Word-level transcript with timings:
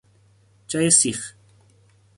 جای 0.67 0.91
سیخ 0.91 1.33